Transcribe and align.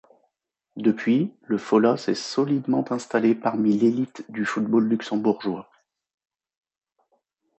Depuis, 0.77 1.31
le 1.43 1.59
Fola 1.59 1.95
s'est 1.95 2.15
solidement 2.15 2.83
installé 2.91 3.35
parmi 3.35 3.77
l'élite 3.77 4.25
du 4.31 4.45
football 4.45 4.85
luxembourgeois. 4.87 5.69